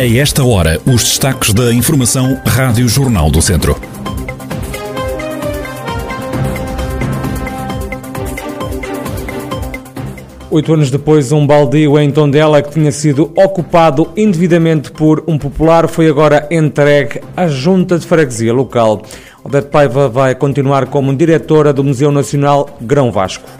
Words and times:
A 0.00 0.06
esta 0.16 0.42
hora, 0.42 0.80
os 0.86 1.02
destaques 1.02 1.52
da 1.52 1.74
Informação 1.74 2.40
Rádio 2.46 2.88
Jornal 2.88 3.30
do 3.30 3.42
Centro. 3.42 3.78
Oito 10.50 10.72
anos 10.72 10.90
depois, 10.90 11.30
um 11.32 11.46
baldio 11.46 11.98
em 11.98 12.10
Tondela 12.10 12.62
que 12.62 12.70
tinha 12.70 12.90
sido 12.90 13.30
ocupado 13.36 14.10
indevidamente 14.16 14.90
por 14.90 15.22
um 15.26 15.36
popular 15.36 15.86
foi 15.86 16.08
agora 16.08 16.48
entregue 16.50 17.20
à 17.36 17.46
Junta 17.46 17.98
de 17.98 18.06
Freguesia 18.06 18.54
local. 18.54 19.02
Odete 19.44 19.68
Paiva 19.68 20.08
vai 20.08 20.34
continuar 20.34 20.86
como 20.86 21.14
diretora 21.14 21.74
do 21.74 21.84
Museu 21.84 22.10
Nacional 22.10 22.70
Grão 22.80 23.12
Vasco. 23.12 23.59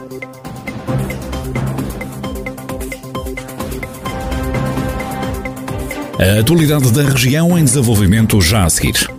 A 6.21 6.39
atualidade 6.39 6.91
da 6.93 7.01
região 7.01 7.57
em 7.57 7.63
desenvolvimento 7.63 8.39
já 8.39 8.63
a 8.63 8.69
seguir. 8.69 9.09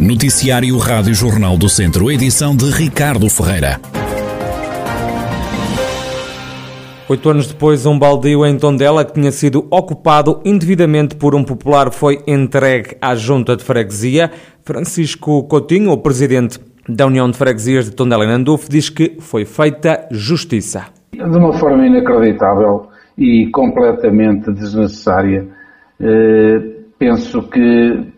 Noticiário 0.00 0.76
Rádio 0.76 1.14
Jornal 1.14 1.56
do 1.56 1.68
Centro, 1.68 2.10
edição 2.10 2.56
de 2.56 2.68
Ricardo 2.68 3.30
Ferreira. 3.30 3.80
Oito 7.08 7.30
anos 7.30 7.46
depois, 7.46 7.86
um 7.86 7.96
baldio 7.96 8.44
em 8.44 8.58
Tondela 8.58 9.04
que 9.04 9.12
tinha 9.12 9.30
sido 9.30 9.68
ocupado 9.70 10.40
indevidamente 10.44 11.14
por 11.14 11.36
um 11.36 11.44
popular 11.44 11.92
foi 11.92 12.24
entregue 12.26 12.96
à 13.00 13.14
Junta 13.14 13.56
de 13.56 13.62
Freguesia. 13.62 14.32
Francisco 14.64 15.44
Coutinho, 15.44 15.92
o 15.92 15.98
presidente 15.98 16.58
da 16.88 17.06
União 17.06 17.30
de 17.30 17.36
Freguesias 17.36 17.86
de 17.86 17.96
Tondela 17.96 18.24
e 18.24 18.28
Nandufo, 18.28 18.68
diz 18.70 18.88
que 18.90 19.16
foi 19.20 19.44
feita 19.44 20.06
justiça. 20.10 20.86
De 21.12 21.22
uma 21.22 21.52
forma 21.52 21.86
inacreditável 21.86 22.88
e 23.16 23.48
completamente 23.50 24.52
desnecessária, 24.52 25.46
eh, 26.00 26.58
penso 26.98 27.42
que 27.48 28.12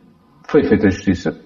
foi 0.48 0.64
feita 0.64 0.90
justiça. 0.90 1.36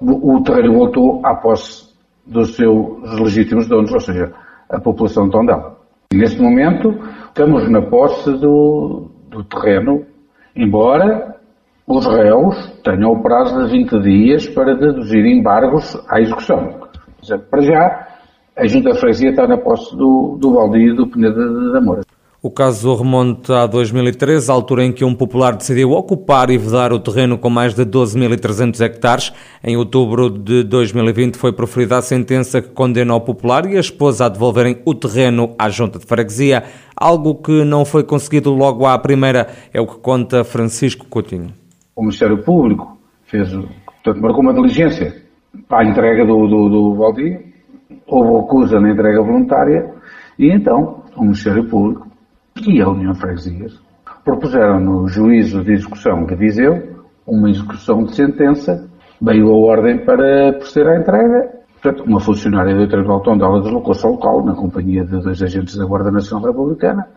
O 0.00 0.42
terreno 0.42 0.74
voltou 0.74 1.20
à 1.24 1.34
posse 1.34 1.94
dos 2.26 2.56
seus 2.56 3.20
legítimos 3.20 3.66
donos, 3.68 3.92
ou 3.92 4.00
seja, 4.00 4.32
a 4.68 4.80
população 4.80 5.26
de 5.26 5.32
Tondela. 5.32 5.76
Neste 6.12 6.40
momento, 6.40 6.98
estamos 7.26 7.68
na 7.70 7.82
posse 7.82 8.30
do, 8.32 9.10
do 9.28 9.44
terreno, 9.44 10.04
embora 10.54 11.36
os 11.86 12.06
réus 12.06 12.56
tenham 12.82 13.12
o 13.12 13.22
prazo 13.22 13.64
de 13.64 13.70
20 13.70 14.02
dias 14.02 14.46
para 14.48 14.74
deduzir 14.74 15.24
embargos 15.26 15.96
à 16.08 16.20
execução. 16.20 16.88
Para 17.50 17.62
já, 17.62 18.08
a 18.56 18.66
Junta 18.66 18.92
de 18.92 19.00
Freguesia 19.00 19.30
está 19.30 19.46
na 19.46 19.56
posse 19.56 19.96
do, 19.96 20.38
do 20.40 20.52
baldio 20.52 20.94
do 20.94 21.06
Peneda 21.06 21.34
de 21.34 21.76
Amor. 21.76 22.00
O 22.40 22.50
caso 22.50 22.94
remonta 22.94 23.62
a 23.62 23.66
2013, 23.66 24.50
altura 24.50 24.84
em 24.84 24.92
que 24.92 25.02
um 25.02 25.14
popular 25.14 25.56
decidiu 25.56 25.92
ocupar 25.92 26.50
e 26.50 26.58
vedar 26.58 26.92
o 26.92 26.98
terreno 26.98 27.38
com 27.38 27.48
mais 27.48 27.72
de 27.74 27.86
12.300 27.86 28.80
hectares. 28.82 29.32
Em 29.62 29.78
outubro 29.78 30.28
de 30.28 30.62
2020 30.62 31.36
foi 31.36 31.54
proferida 31.54 31.96
a 31.96 32.02
sentença 32.02 32.60
que 32.60 32.68
condena 32.68 33.14
o 33.14 33.20
popular 33.22 33.64
e 33.64 33.78
a 33.78 33.80
esposa 33.80 34.26
a 34.26 34.28
devolverem 34.28 34.78
o 34.84 34.94
terreno 34.94 35.54
à 35.58 35.70
junta 35.70 35.98
de 35.98 36.04
freguesia, 36.04 36.64
algo 36.94 37.34
que 37.36 37.64
não 37.64 37.82
foi 37.82 38.04
conseguido 38.04 38.52
logo 38.52 38.84
à 38.84 38.98
primeira, 38.98 39.48
é 39.72 39.80
o 39.80 39.86
que 39.86 39.96
conta 39.96 40.44
Francisco 40.44 41.06
Coutinho. 41.06 41.63
O 41.96 42.02
Ministério 42.02 42.42
Público 42.42 42.98
fez, 43.24 43.52
portanto, 43.52 44.20
marcou 44.20 44.42
uma 44.42 44.54
diligência 44.54 45.22
para 45.68 45.86
a 45.86 45.90
entrega 45.90 46.24
do, 46.26 46.46
do, 46.46 46.68
do 46.68 46.94
Valdir, 46.96 47.54
houve 48.06 48.42
recusa 48.42 48.80
na 48.80 48.90
entrega 48.90 49.22
voluntária 49.22 49.94
e 50.38 50.50
então 50.50 51.04
o 51.16 51.22
Ministério 51.22 51.68
Público 51.68 52.08
e 52.66 52.80
a 52.80 52.88
União 52.88 53.12
de 53.12 53.20
Freguesias 53.20 53.80
propuseram 54.24 54.80
no 54.80 55.06
juízo 55.06 55.62
de 55.62 55.72
execução 55.72 56.24
de 56.24 56.34
Viseu 56.34 56.94
uma 57.26 57.48
execução 57.48 58.04
de 58.04 58.14
sentença, 58.14 58.88
veio 59.20 59.48
a 59.48 59.56
ordem 59.56 60.04
para 60.04 60.52
proceder 60.54 60.92
à 60.92 61.00
entrega. 61.00 61.64
Portanto, 61.80 62.04
uma 62.06 62.20
funcionária 62.20 62.74
do 62.74 62.88
Tribunal 62.88 63.18
de 63.18 63.24
Tondela 63.24 63.60
deslocou-se 63.60 64.04
ao 64.04 64.12
local, 64.12 64.44
na 64.44 64.54
companhia 64.54 65.04
de 65.04 65.20
dois 65.20 65.42
agentes 65.42 65.76
da 65.76 65.84
Guarda 65.84 66.10
Nacional 66.10 66.46
Republicana. 66.46 67.08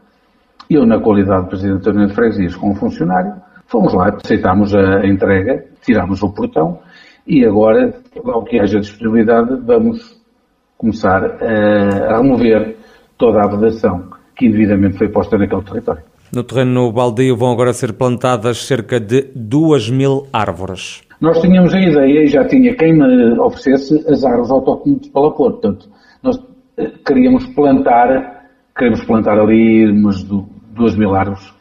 Eu, 0.70 0.86
na 0.86 1.00
qualidade 1.00 1.44
de 1.44 1.50
Presidente 1.50 1.84
da 1.84 1.92
União 1.92 2.08
de 2.08 2.14
Freguesias, 2.14 2.56
com 2.56 2.72
um 2.72 2.76
funcionário, 2.76 3.34
fomos 3.68 3.94
lá, 3.94 4.10
aceitámos 4.10 4.74
a 4.74 5.06
entrega, 5.06 5.66
tirámos 5.86 6.22
o 6.24 6.34
portão 6.34 6.80
e 7.26 7.46
agora, 7.46 7.94
ao 8.26 8.44
que 8.44 8.60
haja 8.60 8.80
disponibilidade, 8.80 9.56
vamos 9.66 10.18
começar 10.78 11.24
a 11.42 12.18
remover 12.18 12.78
toda 13.18 13.42
a 13.42 13.48
vedação 13.48 14.10
que 14.36 14.46
indevidamente 14.46 14.98
foi 14.98 15.10
posta 15.10 15.38
naquele 15.38 15.64
território. 15.64 16.04
No 16.34 16.44
terreno 16.44 16.92
baldio 16.92 17.36
vão 17.36 17.52
agora 17.52 17.74
ser 17.74 17.94
plantadas 17.94 18.66
cerca 18.66 19.00
de 19.00 19.30
2 19.36 19.90
mil 19.90 20.28
árvores. 20.32 21.02
Nós 21.20 21.40
tínhamos 21.42 21.74
a 21.74 21.80
ideia, 21.80 22.24
e 22.24 22.28
já 22.28 22.46
tinha 22.46 22.76
quem 22.76 22.94
me 22.94 23.40
oferecesse, 23.40 24.06
as 24.08 24.24
árvores 24.24 24.52
autóctones 24.52 25.02
de 25.02 25.10
Palapor. 25.10 25.54
Portanto, 25.54 25.90
nós 26.22 26.38
eh, 26.78 26.92
queríamos 27.06 27.48
plantar, 27.48 28.46
queremos 28.78 29.04
plantar 29.04 29.40
ali 29.40 29.90
umas 29.90 30.22
2 30.24 30.96
mil 30.96 31.16
árvores. 31.16 31.57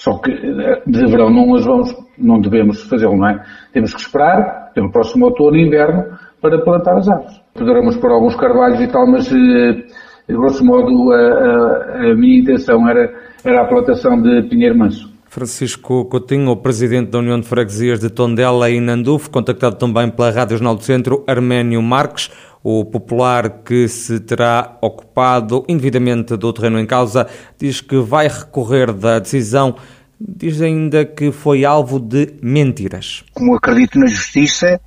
Só 0.00 0.16
que 0.18 0.30
eh, 0.32 0.82
de 0.86 1.06
verão 1.06 1.28
não 1.28 1.54
as 1.54 1.66
vamos, 1.66 1.94
não 2.16 2.40
devemos 2.40 2.82
fazê-lo, 2.88 3.18
não 3.18 3.28
é? 3.28 3.44
Temos 3.70 3.92
que 3.92 4.00
esperar 4.00 4.72
pelo 4.74 4.90
próximo 4.90 5.26
outono 5.26 5.56
e 5.56 5.66
inverno 5.66 6.18
para 6.40 6.58
plantar 6.62 6.96
as 6.96 7.06
árvores. 7.06 7.38
Poderemos 7.52 7.98
pôr 7.98 8.10
alguns 8.10 8.34
carvalhos 8.34 8.80
e 8.80 8.88
tal, 8.88 9.06
mas 9.06 9.30
eh, 9.30 9.84
grosso 10.26 10.64
modo, 10.64 11.12
a, 11.12 11.16
a, 11.16 12.12
a 12.12 12.14
minha 12.14 12.40
intenção 12.40 12.88
era, 12.88 13.12
era 13.44 13.60
a 13.60 13.68
plantação 13.68 14.22
de 14.22 14.48
Pinheiro 14.48 14.78
Manso. 14.78 15.09
Francisco 15.30 16.06
Coutinho, 16.06 16.50
o 16.50 16.56
presidente 16.56 17.12
da 17.12 17.20
União 17.20 17.38
de 17.38 17.46
Freguesias 17.46 18.00
de 18.00 18.10
Tondela 18.10 18.68
e 18.68 18.80
Nandufo, 18.80 19.30
contactado 19.30 19.76
também 19.76 20.10
pela 20.10 20.28
Rádio 20.28 20.56
Jornal 20.56 20.74
do 20.74 20.82
Centro, 20.82 21.22
Arménio 21.24 21.80
Marques, 21.80 22.32
o 22.64 22.84
popular 22.84 23.62
que 23.62 23.86
se 23.86 24.18
terá 24.18 24.76
ocupado 24.82 25.64
indevidamente 25.68 26.36
do 26.36 26.52
terreno 26.52 26.80
em 26.80 26.84
causa, 26.84 27.28
diz 27.56 27.80
que 27.80 27.96
vai 27.98 28.26
recorrer 28.26 28.92
da 28.92 29.20
decisão, 29.20 29.76
diz 30.20 30.60
ainda 30.60 31.04
que 31.04 31.30
foi 31.30 31.64
alvo 31.64 32.00
de 32.00 32.34
mentiras. 32.42 33.22
Como 33.32 33.54
acredito 33.54 34.00
na 34.00 34.08
justiça, 34.08 34.80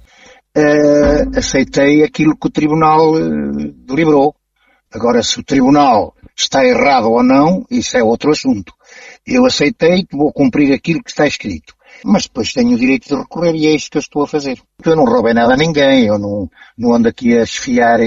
uh, 0.58 1.38
aceitei 1.38 2.04
aquilo 2.04 2.36
que 2.36 2.48
o 2.48 2.52
Tribunal 2.52 3.14
uh, 3.14 3.74
deliberou 3.88 4.36
Agora, 4.94 5.24
se 5.24 5.40
o 5.40 5.44
tribunal 5.44 6.16
está 6.38 6.64
errado 6.64 7.10
ou 7.10 7.24
não, 7.24 7.66
isso 7.70 7.98
é 7.98 8.04
outro 8.04 8.30
assunto. 8.30 8.74
Eu 9.26 9.46
aceitei 9.46 10.06
vou 10.12 10.32
cumprir 10.32 10.74
aquilo 10.74 11.04
que 11.04 11.10
está 11.10 11.26
escrito. 11.26 11.74
Mas 12.04 12.24
depois 12.24 12.52
tenho 12.52 12.76
o 12.76 12.80
direito 12.80 13.08
de 13.08 13.16
recorrer 13.16 13.56
e 13.56 13.68
é 13.68 13.72
isso 13.72 13.90
que 13.90 13.98
eu 13.98 14.02
estou 14.02 14.24
a 14.24 14.28
fazer. 14.28 14.60
Eu 14.84 14.96
não 14.96 15.06
roubei 15.06 15.34
nada 15.34 15.54
a 15.54 15.58
ninguém, 15.58 16.06
eu 16.06 16.18
não, 16.18 16.50
não 16.78 16.94
ando 16.94 17.08
aqui 17.08 17.38
a 17.38 17.44
esfiar 17.44 18.00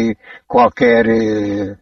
qualquer, 0.47 1.78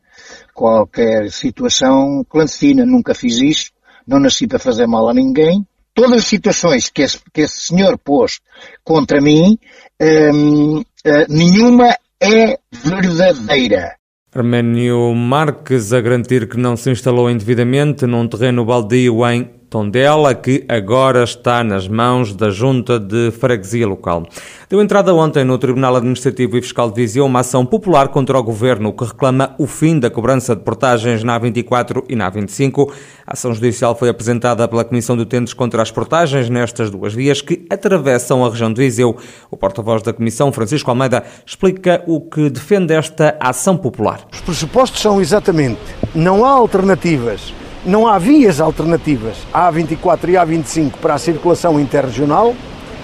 qualquer 0.52 1.30
situação 1.30 2.24
clandestina, 2.28 2.84
nunca 2.84 3.14
fiz 3.14 3.38
isso, 3.38 3.70
não 4.06 4.20
nasci 4.20 4.46
para 4.46 4.58
fazer 4.58 4.86
mal 4.86 5.08
a 5.08 5.14
ninguém. 5.14 5.66
Todas 5.94 6.18
as 6.18 6.26
situações 6.26 6.90
que 6.90 7.02
esse, 7.02 7.20
que 7.32 7.42
esse 7.42 7.68
senhor 7.68 7.96
pôs 7.98 8.40
contra 8.82 9.20
mim, 9.20 9.58
hum, 10.00 10.78
hum, 10.78 10.84
nenhuma 11.28 11.96
é 12.20 12.58
verdadeira. 12.72 13.96
Arménio 14.34 15.14
Marques 15.14 15.92
a 15.92 16.00
garantir 16.00 16.48
que 16.48 16.56
não 16.56 16.76
se 16.76 16.90
instalou 16.90 17.30
indevidamente 17.30 18.04
num 18.04 18.26
terreno 18.26 18.64
baldio 18.64 19.24
em 19.28 19.48
Tondela, 19.74 20.36
que 20.36 20.64
agora 20.68 21.24
está 21.24 21.64
nas 21.64 21.88
mãos 21.88 22.32
da 22.32 22.48
Junta 22.48 22.96
de 22.96 23.32
Freguesia 23.32 23.88
Local. 23.88 24.24
Deu 24.70 24.80
entrada 24.80 25.12
ontem 25.12 25.42
no 25.42 25.58
Tribunal 25.58 25.96
Administrativo 25.96 26.56
e 26.56 26.62
Fiscal 26.62 26.88
de 26.88 26.94
Viseu 26.94 27.26
uma 27.26 27.40
ação 27.40 27.66
popular 27.66 28.06
contra 28.06 28.38
o 28.38 28.42
Governo 28.44 28.92
que 28.92 29.04
reclama 29.04 29.52
o 29.58 29.66
fim 29.66 29.98
da 29.98 30.08
cobrança 30.08 30.54
de 30.54 30.62
portagens 30.62 31.24
na 31.24 31.40
A24 31.40 32.04
e 32.08 32.14
na 32.14 32.30
A25. 32.30 32.88
A 33.26 33.32
ação 33.32 33.52
judicial 33.52 33.96
foi 33.96 34.08
apresentada 34.08 34.68
pela 34.68 34.84
Comissão 34.84 35.16
de 35.16 35.22
Utentes 35.22 35.52
contra 35.52 35.82
as 35.82 35.90
portagens 35.90 36.48
nestas 36.48 36.88
duas 36.88 37.12
vias 37.12 37.40
que 37.40 37.66
atravessam 37.68 38.44
a 38.44 38.50
região 38.50 38.72
de 38.72 38.80
Viseu. 38.80 39.16
O 39.50 39.56
porta-voz 39.56 40.04
da 40.04 40.12
Comissão, 40.12 40.52
Francisco 40.52 40.88
Almeida, 40.88 41.24
explica 41.44 42.00
o 42.06 42.20
que 42.20 42.48
defende 42.48 42.94
esta 42.94 43.36
ação 43.40 43.76
popular. 43.76 44.20
Os 44.32 44.40
pressupostos 44.40 45.00
são 45.00 45.20
exatamente 45.20 45.80
não 46.14 46.44
há 46.44 46.50
alternativas 46.50 47.52
não 47.84 48.06
há 48.06 48.18
vias 48.18 48.60
alternativas 48.60 49.36
à 49.52 49.70
A24 49.70 50.28
e 50.28 50.32
A25 50.32 50.92
para 51.00 51.14
a 51.14 51.18
circulação 51.18 51.78
interregional. 51.78 52.54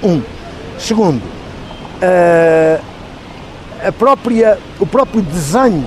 Um. 0.02 0.22
Segundo, 0.78 1.22
a 3.86 3.92
própria, 3.92 4.58
o 4.78 4.86
próprio 4.86 5.22
desenho 5.22 5.84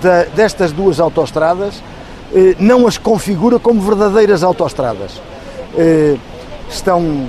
de, 0.00 0.24
destas 0.34 0.72
duas 0.72 1.00
autoestradas 1.00 1.82
eh, 2.34 2.54
não 2.58 2.86
as 2.86 2.98
configura 2.98 3.58
como 3.58 3.80
verdadeiras 3.80 4.42
autoestradas. 4.42 5.20
Eh, 5.76 6.16
estão 6.68 7.26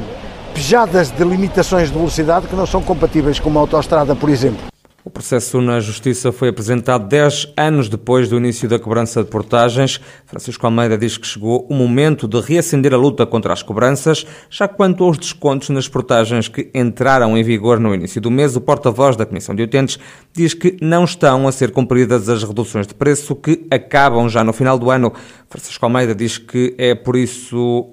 pejadas 0.54 1.12
de 1.12 1.24
limitações 1.24 1.90
de 1.90 1.98
velocidade 1.98 2.48
que 2.48 2.56
não 2.56 2.66
são 2.66 2.82
compatíveis 2.82 3.40
com 3.40 3.50
uma 3.50 3.60
autoestrada, 3.60 4.16
por 4.16 4.30
exemplo. 4.30 4.73
O 5.06 5.10
processo 5.10 5.60
na 5.60 5.82
Justiça 5.82 6.32
foi 6.32 6.48
apresentado 6.48 7.10
10 7.10 7.56
anos 7.58 7.90
depois 7.90 8.30
do 8.30 8.38
início 8.38 8.70
da 8.70 8.80
cobrança 8.80 9.22
de 9.22 9.30
portagens. 9.30 10.00
Francisco 10.26 10.66
Almeida 10.66 10.98
diz 10.98 11.18
que 11.18 11.28
chegou 11.28 11.68
o 11.70 11.74
momento 11.74 12.26
de 12.26 12.40
reacender 12.40 12.94
a 12.94 12.98
luta 12.98 13.26
contra 13.26 13.52
as 13.52 13.62
cobranças. 13.62 14.26
Já 14.50 14.66
quanto 14.66 15.04
aos 15.04 15.18
descontos 15.18 15.68
nas 15.72 15.90
portagens 15.90 16.48
que 16.48 16.72
entraram 16.74 17.38
em 17.38 17.44
vigor 17.44 17.82
no 17.82 17.94
início 17.94 18.22
do 18.22 18.32
mês, 18.32 18.56
o 18.56 18.62
porta-voz 18.62 19.18
da 19.18 19.26
Comissão 19.26 19.54
de 19.54 19.64
Utentes 19.64 20.00
diz 20.32 20.54
que 20.54 20.78
não 20.82 21.04
estão 21.04 21.50
a 21.50 21.52
ser 21.52 21.72
cumpridas 21.72 22.30
as 22.30 22.42
reduções 22.42 22.88
de 22.88 22.94
preço 22.94 23.36
que 23.36 23.68
acabam 23.70 24.30
já 24.30 24.42
no 24.42 24.54
final 24.54 24.80
do 24.80 24.90
ano. 24.90 25.12
Francisco 25.50 25.86
Almeida 25.86 26.16
diz 26.16 26.38
que 26.38 26.76
é 26.78 26.96
por 26.96 27.18
isso 27.18 27.90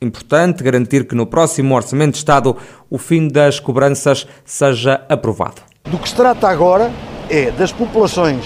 importante 0.00 0.64
garantir 0.64 1.06
que 1.06 1.14
no 1.14 1.26
próximo 1.26 1.74
Orçamento 1.74 2.12
de 2.12 2.18
Estado 2.18 2.56
o 2.88 2.96
fim 2.96 3.28
das 3.28 3.60
cobranças 3.60 4.26
seja 4.46 5.04
aprovado. 5.10 5.73
Do 5.90 5.98
que 5.98 6.08
se 6.08 6.14
trata 6.14 6.48
agora 6.48 6.90
é 7.28 7.50
das 7.50 7.70
populações 7.70 8.42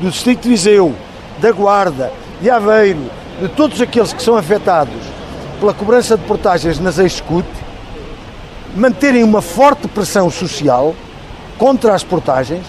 do 0.00 0.10
Distrito 0.10 0.42
de 0.42 0.48
Viseu, 0.48 0.92
da 1.40 1.52
Guarda, 1.52 2.12
de 2.40 2.50
Aveiro, 2.50 3.08
de 3.40 3.48
todos 3.50 3.80
aqueles 3.80 4.12
que 4.12 4.20
são 4.20 4.36
afetados 4.36 5.00
pela 5.60 5.72
cobrança 5.72 6.18
de 6.18 6.24
portagens 6.24 6.80
nas 6.80 6.98
Execute, 6.98 7.48
manterem 8.74 9.22
uma 9.22 9.40
forte 9.40 9.86
pressão 9.86 10.28
social 10.28 10.92
contra 11.56 11.94
as 11.94 12.02
portagens, 12.02 12.66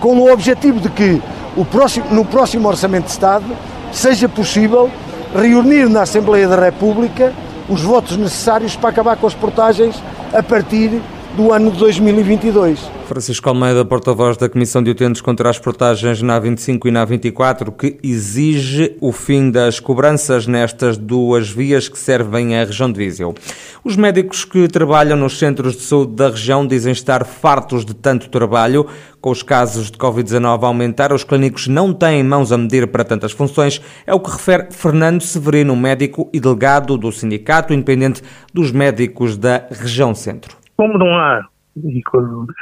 com 0.00 0.16
o 0.18 0.32
objetivo 0.32 0.80
de 0.80 0.88
que 0.88 1.22
próximo, 1.70 2.06
no 2.10 2.24
próximo 2.24 2.66
Orçamento 2.66 3.04
de 3.04 3.12
Estado 3.12 3.46
seja 3.92 4.28
possível 4.28 4.90
reunir 5.32 5.88
na 5.88 6.02
Assembleia 6.02 6.48
da 6.48 6.60
República 6.60 7.32
os 7.68 7.82
votos 7.82 8.16
necessários 8.16 8.74
para 8.74 8.90
acabar 8.90 9.16
com 9.16 9.28
as 9.28 9.34
portagens 9.34 9.94
a 10.32 10.42
partir 10.42 11.00
do 11.36 11.52
ano 11.52 11.70
de 11.72 11.78
2022. 11.78 12.78
Francisco 13.06 13.48
Almeida, 13.48 13.84
porta-voz 13.84 14.36
da 14.36 14.48
Comissão 14.48 14.82
de 14.82 14.90
Utentes 14.90 15.20
contra 15.20 15.50
as 15.50 15.58
Portagens 15.58 16.22
na 16.22 16.40
A25 16.40 16.86
e 16.86 16.90
na 16.92 17.04
A24, 17.04 17.72
que 17.76 17.98
exige 18.02 18.96
o 19.00 19.10
fim 19.10 19.50
das 19.50 19.80
cobranças 19.80 20.46
nestas 20.46 20.96
duas 20.96 21.50
vias 21.50 21.88
que 21.88 21.98
servem 21.98 22.56
à 22.56 22.64
região 22.64 22.90
de 22.90 22.98
Viseu. 22.98 23.34
Os 23.82 23.96
médicos 23.96 24.44
que 24.44 24.68
trabalham 24.68 25.16
nos 25.16 25.36
centros 25.36 25.74
de 25.74 25.82
saúde 25.82 26.14
da 26.14 26.30
região 26.30 26.64
dizem 26.64 26.92
estar 26.92 27.24
fartos 27.24 27.84
de 27.84 27.94
tanto 27.94 28.28
trabalho. 28.28 28.86
Com 29.20 29.30
os 29.30 29.42
casos 29.42 29.90
de 29.90 29.98
Covid-19 29.98 30.62
a 30.62 30.66
aumentar, 30.66 31.12
os 31.12 31.24
clínicos 31.24 31.66
não 31.66 31.92
têm 31.92 32.22
mãos 32.22 32.52
a 32.52 32.58
medir 32.58 32.86
para 32.86 33.02
tantas 33.02 33.32
funções. 33.32 33.80
É 34.06 34.14
o 34.14 34.20
que 34.20 34.30
refere 34.30 34.68
Fernando 34.70 35.22
Severino, 35.22 35.74
médico 35.74 36.30
e 36.32 36.38
delegado 36.38 36.96
do 36.96 37.10
Sindicato 37.10 37.74
Independente 37.74 38.22
dos 38.52 38.70
Médicos 38.70 39.36
da 39.36 39.66
Região 39.70 40.14
Centro 40.14 40.63
como 40.76 40.98
não 40.98 41.14
há, 41.16 41.46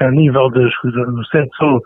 a 0.01 0.11
nível 0.11 0.49
dos, 0.51 0.73
do 0.85 1.25
centro 1.27 1.51
de 1.51 1.57
saúde, 1.57 1.85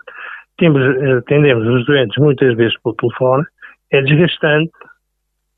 temos, 0.57 0.81
atendemos 1.17 1.67
os 1.67 1.85
doentes 1.85 2.17
muitas 2.17 2.55
vezes 2.55 2.79
pelo 2.81 2.95
telefone, 2.95 3.45
é 3.91 4.01
desgastante 4.01 4.71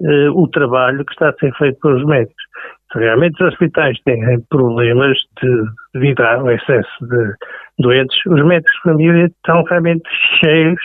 uh, 0.01 0.31
o 0.41 0.47
trabalho 0.49 1.05
que 1.05 1.11
está 1.13 1.29
a 1.29 1.33
ser 1.33 1.53
feito 1.55 1.79
pelos 1.79 2.05
médicos. 2.05 2.43
Se 2.91 2.99
realmente 2.99 3.41
os 3.41 3.53
hospitais 3.53 3.97
têm 4.03 4.19
problemas 4.49 5.17
de, 5.41 5.63
devido 5.93 6.21
ao 6.21 6.51
excesso 6.51 6.89
de 7.01 7.33
doentes, 7.79 8.17
os 8.25 8.45
médicos 8.45 8.71
de 8.73 8.91
família 8.91 9.25
estão 9.25 9.63
realmente 9.63 10.09
cheios 10.39 10.81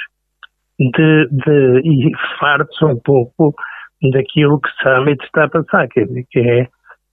de, 0.79 1.29
de 1.31 1.81
e 1.85 2.13
fartos 2.39 2.81
um 2.83 2.99
pouco 3.05 3.55
daquilo 4.13 4.61
que 4.61 4.71
realmente 4.83 5.25
está 5.25 5.45
a 5.45 5.49
passar, 5.49 5.89
que, 5.89 6.05
que 6.31 6.41
é 6.41 6.69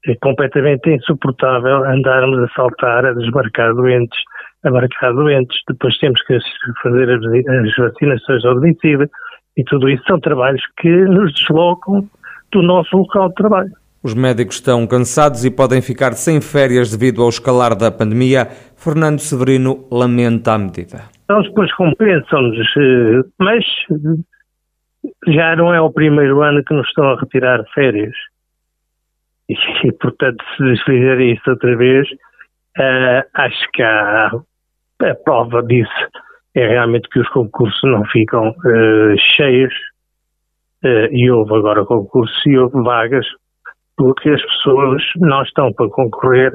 é 0.08 0.16
completamente 0.22 0.90
insuportável 0.90 1.84
andarmos 1.86 2.40
a 2.40 2.54
saltar, 2.54 3.06
a 3.06 3.14
desmarcar 3.14 3.74
doentes, 3.74 4.18
a 4.64 4.72
marcar 4.72 5.14
doentes, 5.14 5.58
depois 5.68 5.98
temos 5.98 6.22
que 6.24 6.38
fazer 6.82 7.10
as 7.10 7.76
vacinações 7.78 8.46
ao 8.46 8.56
domicílio 8.56 9.10
e 9.58 9.64
tudo 9.64 9.90
isso 9.90 10.04
são 10.08 10.20
trabalhos 10.20 10.62
que 10.80 10.90
nos 10.90 11.34
deslocam 11.34 12.08
do 12.52 12.62
nosso 12.62 12.98
local 12.98 13.30
de 13.30 13.36
trabalho. 13.36 13.72
Os 14.04 14.16
médicos 14.16 14.56
estão 14.56 14.88
cansados 14.88 15.46
e 15.46 15.52
podem 15.52 15.82
ficar 15.82 16.14
sem 16.14 16.42
férias 16.42 16.96
devido 16.96 17.22
ao 17.22 17.30
escalar 17.30 17.76
da 17.76 17.92
pandemia. 17.92 18.48
Fernando 18.76 19.20
Severino 19.20 19.86
lamenta 19.92 20.54
a 20.54 20.58
medida. 20.58 21.04
Eles 21.30 21.48
depois 21.48 21.72
compensam-nos, 21.76 22.68
eh, 22.78 23.22
mas 23.40 23.64
já 25.28 25.56
não 25.56 25.72
é 25.74 25.80
o 25.80 25.92
primeiro 25.92 26.42
ano 26.42 26.64
que 26.64 26.74
nos 26.74 26.88
estão 26.88 27.12
a 27.12 27.20
retirar 27.20 27.64
férias. 27.76 28.16
E, 29.84 29.92
portanto, 29.94 30.44
se 30.58 30.84
fizerem 30.86 31.34
isso 31.34 31.50
outra 31.50 31.76
vez, 31.76 32.08
uh, 32.10 33.24
acho 33.34 33.72
que 33.74 33.82
a 33.84 34.32
prova 35.24 35.64
disso 35.64 36.08
é 36.56 36.68
realmente 36.68 37.10
que 37.10 37.20
os 37.20 37.30
concursos 37.30 37.82
não 37.84 38.04
ficam 38.06 38.50
uh, 38.50 39.18
cheios 39.36 39.74
uh, 40.84 41.08
e 41.12 41.30
houve 41.32 41.56
agora 41.56 41.86
concursos 41.86 42.46
e 42.46 42.58
houve 42.58 42.82
vagas 42.84 43.26
porque 43.98 44.30
as 44.30 44.42
pessoas 44.42 45.04
não 45.18 45.42
estão 45.44 45.72
para 45.74 45.90
concorrer 45.90 46.52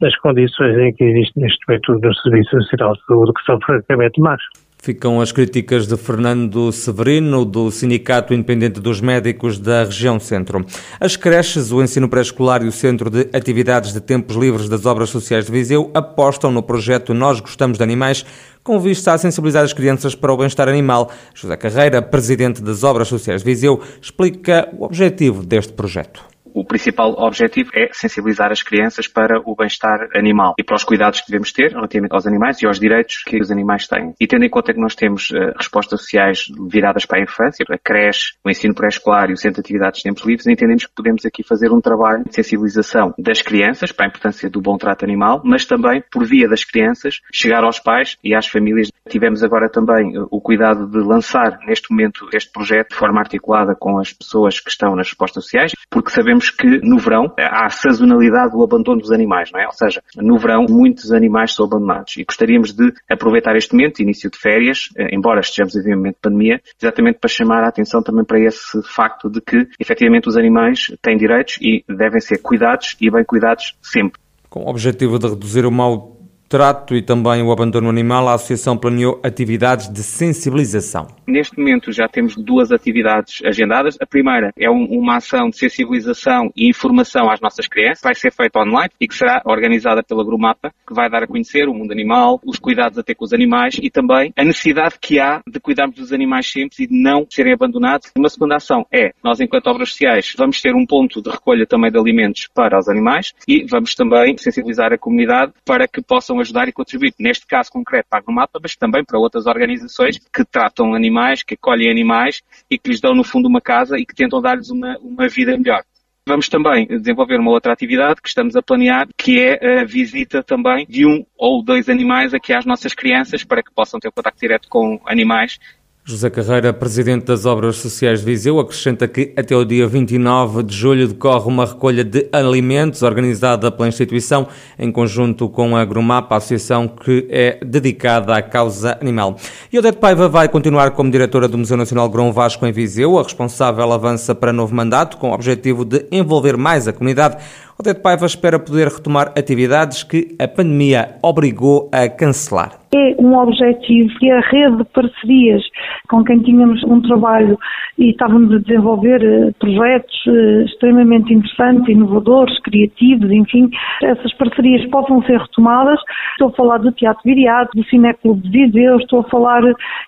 nas 0.00 0.16
condições 0.18 0.76
em 0.78 0.92
que 0.94 1.04
existe 1.04 1.38
neste 1.40 1.58
momento 1.66 1.92
no 1.98 2.14
Serviço 2.14 2.56
Nacional 2.56 2.92
de 2.92 3.04
Saúde, 3.04 3.32
que 3.32 3.44
são 3.44 3.58
francamente 3.60 4.20
más. 4.20 4.40
Ficam 4.84 5.18
as 5.18 5.32
críticas 5.32 5.86
de 5.86 5.96
Fernando 5.96 6.70
Severino, 6.70 7.46
do 7.46 7.70
Sindicato 7.70 8.34
Independente 8.34 8.80
dos 8.80 9.00
Médicos 9.00 9.58
da 9.58 9.84
Região 9.84 10.20
Centro. 10.20 10.62
As 11.00 11.16
creches, 11.16 11.72
o 11.72 11.82
ensino 11.82 12.06
pré-escolar 12.06 12.62
e 12.62 12.68
o 12.68 12.70
Centro 12.72 13.08
de 13.08 13.26
Atividades 13.32 13.94
de 13.94 14.00
Tempos 14.02 14.36
Livres 14.36 14.68
das 14.68 14.84
Obras 14.84 15.08
Sociais 15.08 15.46
de 15.46 15.52
Viseu 15.52 15.90
apostam 15.94 16.52
no 16.52 16.62
projeto 16.62 17.14
Nós 17.14 17.40
Gostamos 17.40 17.78
de 17.78 17.82
Animais, 17.82 18.26
com 18.62 18.78
vista 18.78 19.14
a 19.14 19.16
sensibilizar 19.16 19.64
as 19.64 19.72
crianças 19.72 20.14
para 20.14 20.34
o 20.34 20.36
bem-estar 20.36 20.68
animal. 20.68 21.10
José 21.34 21.56
Carreira, 21.56 22.02
presidente 22.02 22.60
das 22.60 22.84
Obras 22.84 23.08
Sociais 23.08 23.42
de 23.42 23.46
Viseu, 23.46 23.80
explica 24.02 24.68
o 24.78 24.84
objetivo 24.84 25.42
deste 25.46 25.72
projeto 25.72 26.33
o 26.54 26.64
principal 26.64 27.10
objetivo 27.18 27.70
é 27.74 27.88
sensibilizar 27.92 28.52
as 28.52 28.62
crianças 28.62 29.08
para 29.08 29.40
o 29.44 29.56
bem-estar 29.56 30.08
animal 30.14 30.54
e 30.56 30.62
para 30.62 30.76
os 30.76 30.84
cuidados 30.84 31.20
que 31.20 31.26
devemos 31.26 31.52
ter 31.52 31.72
relativamente 31.72 32.14
aos 32.14 32.26
animais 32.26 32.62
e 32.62 32.66
aos 32.66 32.78
direitos 32.78 33.22
que 33.24 33.40
os 33.40 33.50
animais 33.50 33.88
têm. 33.88 34.14
E 34.20 34.26
tendo 34.26 34.44
em 34.44 34.48
conta 34.48 34.72
que 34.72 34.80
nós 34.80 34.94
temos 34.94 35.30
uh, 35.30 35.52
respostas 35.58 36.02
sociais 36.02 36.44
viradas 36.70 37.04
para 37.04 37.18
a 37.18 37.22
infância, 37.22 37.64
a 37.68 37.78
creche, 37.78 38.34
o 38.44 38.50
ensino 38.50 38.74
pré-escolar 38.74 39.30
e 39.30 39.32
o 39.32 39.36
centro 39.36 39.56
de 39.56 39.66
atividades 39.66 39.98
de 39.98 40.04
tempos 40.04 40.24
livres, 40.24 40.46
entendemos 40.46 40.86
que 40.86 40.94
podemos 40.94 41.26
aqui 41.26 41.42
fazer 41.42 41.72
um 41.72 41.80
trabalho 41.80 42.24
de 42.24 42.34
sensibilização 42.34 43.12
das 43.18 43.42
crianças 43.42 43.90
para 43.90 44.06
a 44.06 44.08
importância 44.08 44.48
do 44.48 44.60
bom 44.60 44.76
trato 44.76 45.04
animal, 45.04 45.42
mas 45.44 45.64
também, 45.64 46.04
por 46.12 46.24
via 46.24 46.48
das 46.48 46.62
crianças, 46.64 47.20
chegar 47.32 47.64
aos 47.64 47.80
pais 47.80 48.16
e 48.22 48.32
às 48.32 48.46
famílias. 48.46 48.92
Tivemos 49.08 49.42
agora 49.42 49.68
também 49.68 50.16
uh, 50.16 50.28
o 50.30 50.40
cuidado 50.40 50.86
de 50.86 50.98
lançar, 50.98 51.58
neste 51.66 51.90
momento, 51.90 52.28
este 52.32 52.52
projeto 52.52 52.90
de 52.90 52.96
forma 52.96 53.18
articulada 53.20 53.74
com 53.74 53.98
as 53.98 54.12
pessoas 54.12 54.60
que 54.60 54.70
estão 54.70 54.94
nas 54.94 55.08
respostas 55.08 55.44
sociais, 55.44 55.72
porque 55.90 56.10
sabemos 56.10 56.43
sabemos 56.44 56.50
que 56.50 56.80
no 56.86 56.98
verão 56.98 57.32
há 57.38 57.66
a 57.66 57.70
sazonalidade 57.70 58.52
do 58.52 58.62
abandono 58.62 59.00
dos 59.00 59.10
animais, 59.10 59.50
não 59.52 59.60
é? 59.60 59.66
Ou 59.66 59.72
seja, 59.72 60.02
no 60.16 60.38
verão 60.38 60.66
muitos 60.68 61.12
animais 61.12 61.54
são 61.54 61.66
abandonados 61.66 62.16
e 62.16 62.24
gostaríamos 62.24 62.72
de 62.72 62.92
aproveitar 63.08 63.56
este 63.56 63.74
momento, 63.74 64.00
início 64.00 64.30
de 64.30 64.38
férias, 64.38 64.88
eh, 64.96 65.14
embora 65.14 65.40
estejamos 65.40 65.74
um 65.74 65.96
momento 65.96 66.14
de 66.16 66.20
pandemia, 66.20 66.60
exatamente 66.80 67.18
para 67.18 67.28
chamar 67.28 67.64
a 67.64 67.68
atenção 67.68 68.02
também 68.02 68.24
para 68.24 68.40
esse 68.40 68.82
facto 68.82 69.30
de 69.30 69.40
que 69.40 69.68
efetivamente 69.80 70.28
os 70.28 70.36
animais 70.36 70.86
têm 71.00 71.16
direitos 71.16 71.58
e 71.60 71.84
devem 71.88 72.20
ser 72.20 72.38
cuidados 72.38 72.96
e 73.00 73.10
bem 73.10 73.24
cuidados 73.24 73.76
sempre. 73.82 74.20
Com 74.50 74.64
o 74.64 74.68
objetivo 74.68 75.18
de 75.18 75.28
reduzir 75.28 75.66
o 75.66 75.70
mau 75.70 76.13
trato 76.48 76.94
e 76.94 77.02
também 77.02 77.42
o 77.42 77.50
abandono 77.50 77.88
animal, 77.88 78.28
a 78.28 78.34
Associação 78.34 78.76
planeou 78.76 79.20
atividades 79.22 79.88
de 79.92 80.02
sensibilização. 80.02 81.08
Neste 81.26 81.58
momento 81.58 81.92
já 81.92 82.06
temos 82.06 82.36
duas 82.36 82.70
atividades 82.70 83.42
agendadas. 83.44 83.96
A 84.00 84.06
primeira 84.06 84.52
é 84.58 84.70
um, 84.70 84.84
uma 84.84 85.16
ação 85.16 85.48
de 85.48 85.58
sensibilização 85.58 86.50
e 86.56 86.68
informação 86.68 87.30
às 87.30 87.40
nossas 87.40 87.66
crianças, 87.66 88.02
vai 88.02 88.14
ser 88.14 88.32
feita 88.32 88.60
online 88.60 88.90
e 89.00 89.08
que 89.08 89.14
será 89.14 89.42
organizada 89.44 90.02
pela 90.02 90.24
Grumapa, 90.24 90.72
que 90.86 90.94
vai 90.94 91.08
dar 91.08 91.22
a 91.22 91.26
conhecer 91.26 91.68
o 91.68 91.74
mundo 91.74 91.92
animal, 91.92 92.40
os 92.44 92.58
cuidados 92.58 92.98
a 92.98 93.02
ter 93.02 93.14
com 93.14 93.24
os 93.24 93.32
animais 93.32 93.76
e 93.80 93.90
também 93.90 94.32
a 94.36 94.44
necessidade 94.44 94.96
que 95.00 95.18
há 95.18 95.40
de 95.46 95.58
cuidarmos 95.60 95.96
dos 95.96 96.12
animais 96.12 96.50
sempre 96.50 96.84
e 96.84 96.86
de 96.86 96.94
não 96.94 97.26
serem 97.30 97.54
abandonados. 97.54 98.10
Uma 98.16 98.28
segunda 98.28 98.56
ação 98.56 98.86
é, 98.92 99.12
nós 99.22 99.40
enquanto 99.40 99.66
obras 99.68 99.90
sociais, 99.90 100.32
vamos 100.36 100.60
ter 100.60 100.74
um 100.74 100.86
ponto 100.86 101.22
de 101.22 101.30
recolha 101.30 101.66
também 101.66 101.90
de 101.90 101.98
alimentos 101.98 102.48
para 102.54 102.78
os 102.78 102.88
animais 102.88 103.32
e 103.48 103.64
vamos 103.64 103.94
também 103.94 104.36
sensibilizar 104.36 104.92
a 104.92 104.98
comunidade 104.98 105.52
para 105.64 105.88
que 105.88 106.02
possam 106.02 106.33
ajudar 106.40 106.68
e 106.68 106.72
contribuir, 106.72 107.14
neste 107.18 107.46
caso 107.46 107.70
concreto 107.70 108.08
para 108.08 108.18
a 108.18 108.22
Agromapa, 108.22 108.58
mas 108.62 108.76
também 108.76 109.04
para 109.04 109.18
outras 109.18 109.46
organizações 109.46 110.18
que 110.18 110.44
tratam 110.44 110.94
animais, 110.94 111.42
que 111.42 111.54
acolhem 111.54 111.90
animais 111.90 112.42
e 112.70 112.78
que 112.78 112.90
lhes 112.90 113.00
dão 113.00 113.14
no 113.14 113.24
fundo 113.24 113.48
uma 113.48 113.60
casa 113.60 113.96
e 113.98 114.04
que 114.04 114.14
tentam 114.14 114.40
dar-lhes 114.40 114.70
uma, 114.70 114.96
uma 114.98 115.28
vida 115.28 115.56
melhor. 115.56 115.82
Vamos 116.26 116.48
também 116.48 116.86
desenvolver 116.86 117.38
uma 117.38 117.50
outra 117.50 117.72
atividade 117.72 118.22
que 118.22 118.28
estamos 118.28 118.56
a 118.56 118.62
planear, 118.62 119.06
que 119.16 119.38
é 119.38 119.80
a 119.80 119.84
visita 119.84 120.42
também 120.42 120.86
de 120.88 121.06
um 121.06 121.22
ou 121.36 121.62
dois 121.62 121.88
animais 121.90 122.32
aqui 122.32 122.54
às 122.54 122.64
nossas 122.64 122.94
crianças 122.94 123.44
para 123.44 123.62
que 123.62 123.70
possam 123.74 124.00
ter 124.00 124.10
contato 124.10 124.40
direto 124.40 124.66
com 124.70 124.98
animais 125.04 125.58
José 126.06 126.28
Carreira, 126.28 126.70
presidente 126.70 127.24
das 127.24 127.46
Obras 127.46 127.76
Sociais 127.76 128.20
de 128.20 128.26
Viseu, 128.26 128.60
acrescenta 128.60 129.08
que 129.08 129.32
até 129.38 129.56
o 129.56 129.64
dia 129.64 129.86
29 129.86 130.62
de 130.62 130.76
julho 130.76 131.08
decorre 131.08 131.48
uma 131.48 131.64
recolha 131.64 132.04
de 132.04 132.28
alimentos 132.30 133.00
organizada 133.00 133.72
pela 133.72 133.88
instituição 133.88 134.46
em 134.78 134.92
conjunto 134.92 135.48
com 135.48 135.74
a 135.74 135.82
Grumapa, 135.82 136.34
a 136.34 136.36
associação 136.36 136.86
que 136.86 137.26
é 137.30 137.58
dedicada 137.64 138.36
à 138.36 138.42
causa 138.42 138.98
animal. 139.00 139.38
E 139.72 139.78
Odete 139.78 139.96
Paiva 139.96 140.28
vai 140.28 140.46
continuar 140.46 140.90
como 140.90 141.10
diretora 141.10 141.48
do 141.48 141.56
Museu 141.56 141.78
Nacional 141.78 142.10
Grão 142.10 142.30
Vasco 142.34 142.66
em 142.66 142.72
Viseu. 142.72 143.18
A 143.18 143.22
responsável 143.22 143.90
avança 143.90 144.34
para 144.34 144.52
novo 144.52 144.74
mandato 144.74 145.16
com 145.16 145.30
o 145.30 145.32
objetivo 145.32 145.86
de 145.86 146.04
envolver 146.12 146.58
mais 146.58 146.86
a 146.86 146.92
comunidade. 146.92 147.38
Odete 147.78 148.00
Paiva 148.00 148.26
espera 148.26 148.58
poder 148.58 148.86
retomar 148.86 149.32
atividades 149.36 150.04
que 150.04 150.36
a 150.38 150.46
pandemia 150.46 151.16
obrigou 151.22 151.90
a 151.92 152.08
cancelar 152.08 152.84
é 152.94 153.16
um 153.18 153.36
objetivo 153.36 154.12
e 154.22 154.30
a 154.30 154.40
rede 154.40 154.76
de 154.76 154.84
parcerias 154.84 155.62
com 156.08 156.22
quem 156.24 156.38
tínhamos 156.40 156.82
um 156.84 157.00
trabalho 157.00 157.58
e 157.98 158.10
estávamos 158.10 158.52
a 158.54 158.58
desenvolver 158.58 159.22
eh, 159.22 159.52
projetos 159.58 160.14
eh, 160.28 160.64
extremamente 160.64 161.32
interessantes, 161.32 161.88
inovadores, 161.88 162.58
criativos, 162.60 163.30
enfim, 163.30 163.70
essas 164.02 164.32
parcerias 164.34 164.88
possam 164.90 165.22
ser 165.22 165.38
retomadas. 165.38 165.98
Estou 166.32 166.48
a 166.48 166.52
falar 166.52 166.78
do 166.78 166.92
Teatro 166.92 167.22
Viriato, 167.24 167.70
do 167.76 167.84
Cineclube 167.88 168.42
de 168.42 168.66
Viseu, 168.66 168.96
estou 168.96 169.20
a 169.20 169.24
falar, 169.24 169.62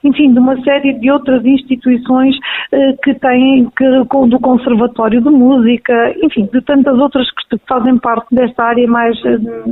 enfim, 0.05 0.33
de 0.33 0.39
uma 0.39 0.61
série 0.63 0.95
de 0.95 1.11
outras 1.11 1.45
instituições 1.45 2.37
eh, 2.73 2.93
que 3.03 3.15
têm, 3.15 3.69
que, 3.77 3.85
do 4.29 4.41
Conservatório 4.41 5.21
de 5.21 5.31
Música, 5.31 6.15
enfim, 6.23 6.49
de 6.53 6.61
tantas 6.63 6.99
outras 6.99 7.31
que 7.59 7.67
fazem 7.69 7.99
parte 7.99 8.35
desta 8.35 8.65
área 8.65 8.87
mais 8.87 9.17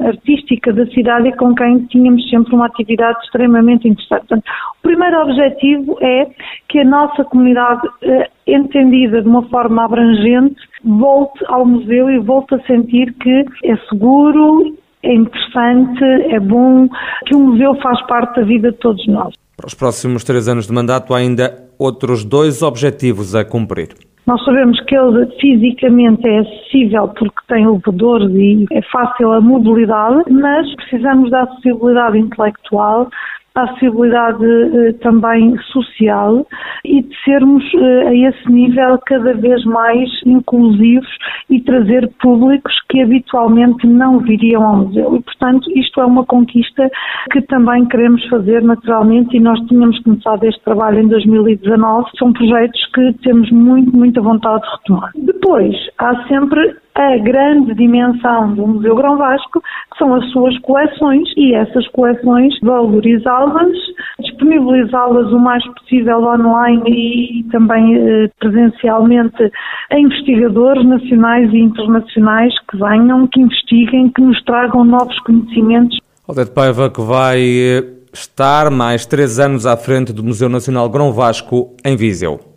artística 0.07 0.73
da 0.73 0.87
cidade 0.87 1.29
e 1.29 1.37
com 1.37 1.55
quem 1.55 1.87
tínhamos 1.87 2.29
sempre 2.31 2.55
uma 2.55 2.67
atividade 2.67 2.95
atividade 2.95 3.19
extremamente 3.25 3.89
interessante. 3.89 4.21
Portanto, 4.21 4.45
o 4.79 4.83
primeiro 4.83 5.23
objetivo 5.23 5.99
é 6.01 6.27
que 6.69 6.81
a 6.81 6.85
nossa 6.85 7.25
comunidade, 7.25 7.83
eh, 8.03 8.31
entendida 8.47 9.23
de 9.23 9.29
uma 9.29 9.43
forma 9.49 9.85
abrangente, 9.85 10.57
volte 10.85 11.45
ao 11.47 11.67
museu 11.67 12.11
e 12.11 12.19
volte 12.19 12.55
a 12.55 12.63
sentir 12.67 13.13
que 13.15 13.45
é 13.65 13.77
seguro, 13.89 14.77
é 15.03 15.15
interessante, 15.15 16.05
é 16.31 16.41
bom, 16.41 16.89
que 17.27 17.35
o 17.35 17.41
museu 17.41 17.75
faz 17.83 18.01
parte 18.07 18.41
da 18.41 18.47
vida 18.47 18.71
de 18.71 18.79
todos 18.79 19.07
nós. 19.07 19.35
Para 19.57 19.67
os 19.67 19.75
próximos 19.75 20.25
três 20.25 20.49
anos 20.49 20.67
de 20.67 20.73
mandato, 20.73 21.15
há 21.15 21.19
ainda 21.19 21.69
outros 21.79 22.25
dois 22.25 22.63
objetivos 22.63 23.35
a 23.35 23.45
cumprir. 23.45 23.89
Nós 24.27 24.43
sabemos 24.43 24.81
que 24.85 24.97
ele 24.97 25.27
fisicamente 25.39 26.27
é 26.27 26.39
acessível 26.39 27.09
porque 27.09 27.41
tem 27.47 27.65
elevadores 27.65 28.31
e 28.31 28.65
é 28.73 28.81
fácil 28.91 29.33
a 29.33 29.41
mobilidade, 29.41 30.31
mas 30.31 30.75
precisamos 30.77 31.31
da 31.31 31.43
acessibilidade 31.43 32.19
intelectual 32.19 33.11
a 33.55 33.63
acessibilidade 33.63 34.45
eh, 34.45 34.93
também 34.95 35.57
social 35.73 36.47
e 36.85 37.03
de 37.03 37.23
sermos 37.25 37.63
eh, 37.75 38.09
a 38.09 38.15
esse 38.29 38.51
nível 38.51 38.99
cada 39.07 39.33
vez 39.35 39.65
mais 39.65 40.11
inclusivos 40.27 41.09
e 41.49 41.61
trazer 41.61 42.11
públicos 42.21 42.73
que 42.89 43.03
habitualmente 43.03 43.87
não 43.87 44.19
viriam 44.19 44.65
ao 44.65 44.77
museu. 44.79 45.17
E, 45.17 45.23
portanto, 45.23 45.71
isto 45.77 46.01
é 46.01 46.05
uma 46.05 46.25
conquista 46.25 46.91
que 47.31 47.41
também 47.43 47.87
queremos 47.87 48.27
fazer 48.29 48.63
naturalmente 48.63 49.37
e 49.37 49.41
nós 49.41 49.61
tínhamos 49.69 50.01
começado 50.01 50.45
este 50.45 50.63
trabalho 50.65 51.01
em 51.01 51.09
2019. 51.09 52.11
São 52.19 52.33
projetos 52.33 52.85
que 52.93 53.13
temos 53.23 53.51
muito, 53.53 53.97
muita 53.97 54.21
vontade 54.21 54.63
de 54.63 54.71
retomar. 54.71 55.11
Depois, 55.15 55.77
há 55.99 56.27
sempre 56.27 56.84
a 56.95 57.17
grande 57.19 57.75
dimensão 57.75 58.55
do 58.55 58.67
Museu 58.67 58.95
Grão 58.95 59.19
Vasco, 59.19 59.61
que 59.61 59.99
são 59.99 60.15
as 60.15 60.31
suas 60.31 60.57
coleções, 60.61 61.29
e 61.37 61.55
essas 61.55 61.87
coleções 61.89 62.55
valorizá-las, 62.63 63.73
disponibilizá-las 64.21 65.33
o 65.33 65.39
mais 65.39 65.65
possível 65.75 66.23
online 66.23 66.83
e 66.87 67.45
também 67.51 67.97
eh, 67.97 68.31
presencialmente 68.39 69.51
a 69.91 69.99
investigadores 69.99 70.87
nacionais 70.87 71.53
e 71.53 71.59
internacionais 71.59 72.55
que 72.71 72.79
venham, 72.79 73.27
que 73.27 73.41
investiguem, 73.41 74.09
que 74.11 74.23
nos 74.23 74.41
tragam 74.45 74.85
novos 74.85 75.19
conhecimentos. 75.21 75.99
Odete 76.29 76.53
Paiva, 76.53 76.89
que 76.89 77.01
vai 77.01 77.41
eh, 77.41 77.85
estar 78.13 78.71
mais 78.71 79.05
três 79.05 79.41
anos 79.41 79.67
à 79.67 79.77
frente 79.77 80.13
do 80.13 80.23
Museu 80.23 80.49
Nacional 80.49 80.89
Grão 80.89 81.13
Vasco, 81.13 81.75
em 81.85 81.97
Viseu. 81.97 82.54